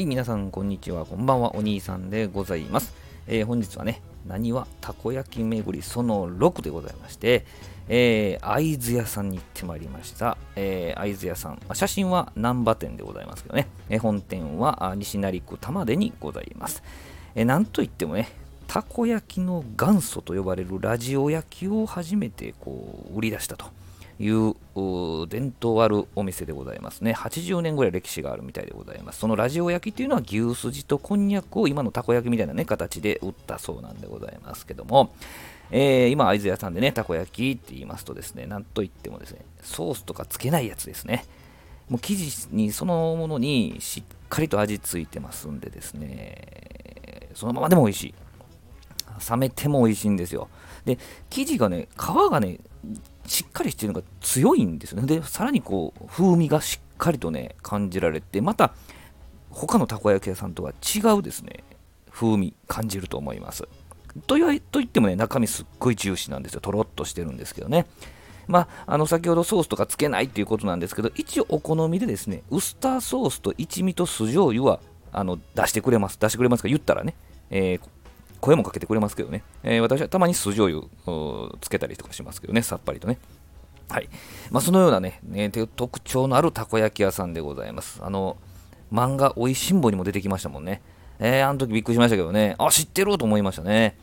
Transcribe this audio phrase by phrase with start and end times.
[0.00, 1.04] はい、皆さん、こんにちは。
[1.04, 1.54] こんばんは。
[1.54, 2.94] お兄さんでございます。
[3.26, 7.44] えー、本日はね、何はたこ焼き巡りその6でございまして、
[7.86, 10.38] えー、会津屋さんに行ってまいりました。
[10.56, 16.82] えー、会津屋さんま、写真は難波店でございますけどね、えー、本店は西成区玉出にございます。
[17.34, 18.30] えー、なんといってもね、
[18.68, 23.66] たこ焼きの元祖と呼ばれるラジオ焼きを初めてこう売り出したと。
[24.20, 24.54] いう
[25.28, 27.12] 伝統あるお店でございますね。
[27.12, 29.20] 80年ぐらい歴史があるみたいでございます。
[29.20, 35.14] そのラジオ焼きっていうのは牛すじとこんにゃくを今のたこ焼きみたいなね、形で売ったそうなんでございますけども、
[35.70, 41.24] えー、今、会津屋さんでね、たこ焼きって言いますとですね、なんといってもですね、ソースとかつけないやつですね。
[41.88, 48.14] もう生地にそのものにしっかりと味ついてますんでですね、そのままでも美味しい。
[49.28, 50.48] 冷めても美味しいんですよ。
[50.84, 52.58] で、生地がね、皮がね、
[53.26, 55.06] しっかりしてるのが強いんですよね。
[55.06, 58.72] で、さらにこう、風味がしっかりとね、感じられて、また、
[59.50, 61.64] 他のたこ焼き屋さんとは違うですね、
[62.10, 63.68] 風味感じると思います。
[64.26, 66.60] と言と言ってもね、中身すっごいジューシーなんですよ。
[66.60, 67.86] とろっとしてるんですけどね。
[68.48, 74.80] まあ、あの先ほどソースとかつけないっていうことなんですけど、一応お好みでですね、ウスターソースと一味と酢醤油は
[75.12, 76.18] あの出してくれます。
[76.18, 76.68] 出してくれますか？
[76.68, 77.14] 言ったらね、
[77.50, 77.80] えー、
[78.40, 80.86] 声もかけてくれますけどね、えー、私はたまに酢醤油
[81.60, 83.18] つけたりとかしますけどね、さっぱりとね。
[83.88, 84.08] はい。
[84.50, 88.00] まあ、そのようなね、ね特徴のあるたこ焼き屋さんでございます。
[88.02, 88.36] あの、
[88.92, 90.80] 漫画、おいしんぼにも出てきましたもんね。
[91.18, 93.96] えー、あの時びっくりしましたけどね、あ、知ってると思いましたね。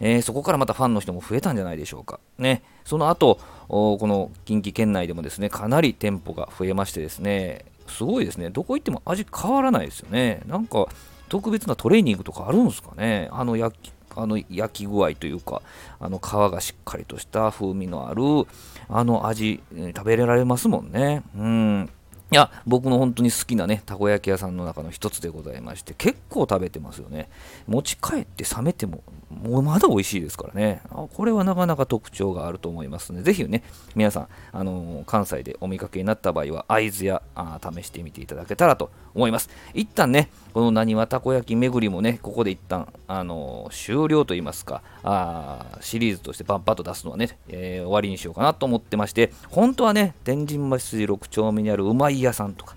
[0.00, 2.20] えー、そこからまたファンの人も増えたんじゃないでしょうか。
[2.38, 10.42] ね、その後、この近畿圏内でもですね、かなり店舗が増えましてですね、すごいですね、どこ行っても味変わらないですよね。
[10.46, 10.88] なんか、
[11.28, 13.28] 特別なトレーニングとかあるんですかね？
[13.30, 15.62] あの焼きあの焼き具合というか、
[16.00, 18.22] あの皮がしっかりとした風味のある、
[18.88, 19.60] あの味、
[19.94, 21.22] 食べられますもんね。
[21.36, 21.90] うん。
[22.30, 27.30] いや、僕の本当に好きなね、たこ焼き屋さんの中の一つでございまして、結構食べてますよね。
[27.66, 30.82] 持ち帰って冷めても、もうまだ美味しいですからね。
[31.14, 33.62] これはなかなか特徴があると思いますので、ぜひね、
[33.94, 37.22] 皆さん、あのー、関西でお見かけになった場合は、会津屋
[37.74, 39.48] 試してみていただけたらと思います。
[39.72, 52.74] 一旦ね、このなにわたこ焼き巡りもね、ここで一旦、あのー、終了といいますか、あシリーズとしてパンパッと出すのはね、えー、終わりにしようかなと思ってまして、本当はね、天神橋筋6丁目にあるうまい屋さんとか、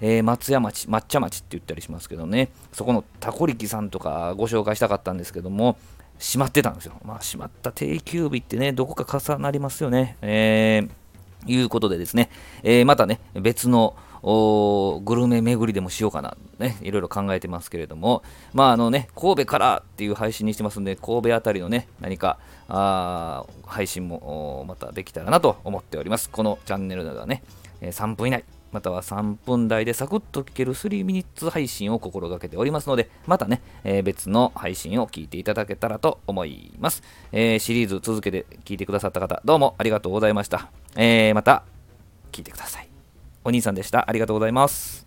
[0.00, 5.76] えー、松屋町、抹茶町って言ったりしますけどね、そこのタコリキさんとかご紹介したかったんですけども、
[6.20, 6.92] 閉まってたんですよ。
[7.04, 10.16] まあ、閉まった定休日ってね、どこか重なりますよね。
[10.22, 12.30] えー、いうことでですね、
[12.62, 22.38] えー、またね、別のグルメ巡りでもしようかな、ね、いろいろ考えてますけれども、まああのね、神戸からっていう配信にしてますんで、神戸あたりのね、何か
[22.68, 26.28] あ配信もまたできたらなと思っております。
[26.28, 27.44] このチャンネルではね、
[27.80, 37.04] 3分以内、または3分台でサクッと聞ける3ミニッツ配信を心がけておりますので、またね、えー、別の配信を聞いていただけたらと思います。
[37.30, 40.68] えー、シリーズ続けて聞いてくださった方、どうもありがとうございました。
[40.96, 41.62] えー、また
[42.32, 42.85] 聞いてください。
[43.46, 44.10] お兄さんでした。
[44.10, 45.05] ありがとうございます。